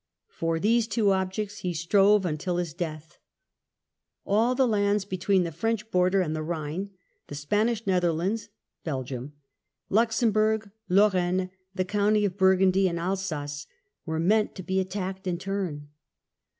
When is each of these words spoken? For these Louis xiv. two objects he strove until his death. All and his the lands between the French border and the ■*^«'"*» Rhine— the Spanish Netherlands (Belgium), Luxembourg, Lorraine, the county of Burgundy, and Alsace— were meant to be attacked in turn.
For 0.29 0.59
these 0.59 0.85
Louis 0.85 0.87
xiv. 0.87 0.89
two 0.93 1.11
objects 1.11 1.57
he 1.59 1.75
strove 1.75 2.25
until 2.25 2.57
his 2.57 2.73
death. 2.73 3.19
All 4.25 4.49
and 4.49 4.55
his 4.57 4.63
the 4.63 4.67
lands 4.67 5.05
between 5.05 5.43
the 5.43 5.51
French 5.51 5.91
border 5.91 6.21
and 6.21 6.35
the 6.35 6.39
■*^«'"*» 6.39 6.47
Rhine— 6.47 6.89
the 7.27 7.35
Spanish 7.35 7.85
Netherlands 7.85 8.49
(Belgium), 8.83 9.33
Luxembourg, 9.89 10.71
Lorraine, 10.89 11.51
the 11.75 11.85
county 11.85 12.25
of 12.25 12.35
Burgundy, 12.35 12.87
and 12.87 12.97
Alsace— 12.97 13.67
were 14.07 14.19
meant 14.19 14.55
to 14.55 14.63
be 14.63 14.79
attacked 14.79 15.27
in 15.27 15.37
turn. 15.37 15.89